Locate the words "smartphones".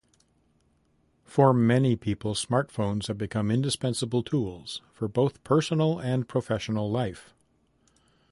2.33-3.05